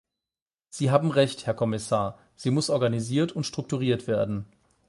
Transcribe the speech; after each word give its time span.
Sie 0.69 0.89
haben 0.89 1.11
Recht, 1.11 1.45
Herr 1.45 1.53
Kommissar, 1.53 2.17
sie 2.35 2.49
muss 2.49 2.71
organisiert 2.71 3.33
und 3.33 3.43
strukturiert 3.43 4.07
werden. 4.07 4.47